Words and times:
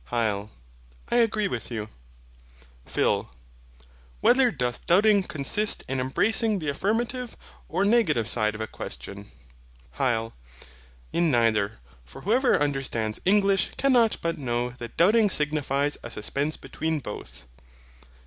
HYL. 0.11 0.49
I 1.11 1.17
agree 1.17 1.47
with 1.47 1.69
you. 1.69 1.87
PHIL. 2.87 3.29
Whether 4.19 4.49
doth 4.49 4.87
doubting 4.87 5.21
consist 5.21 5.83
in 5.87 5.99
embracing 5.99 6.57
the 6.57 6.69
affirmative 6.69 7.37
or 7.69 7.85
negative 7.85 8.27
side 8.27 8.55
of 8.55 8.61
a 8.61 8.65
question? 8.65 9.29
HYL. 9.99 10.33
In 11.13 11.29
neither; 11.29 11.77
for 12.03 12.21
whoever 12.21 12.59
understands 12.59 13.21
English 13.25 13.73
cannot 13.77 14.17
but 14.23 14.39
know 14.39 14.71
that 14.79 14.97
DOUBTING 14.97 15.29
signifies 15.29 15.99
a 16.01 16.09
suspense 16.09 16.57
between 16.57 16.97
both. 16.99 17.45